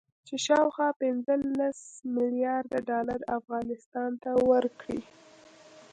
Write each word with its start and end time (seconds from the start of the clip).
چې 0.27 0.35
شاوخوا 0.45 0.89
پنځلس 1.01 1.79
مليارده 2.15 2.79
ډالر 2.89 3.19
افغانستان 3.37 4.11
ته 4.23 4.31
ورکړي 4.51 5.01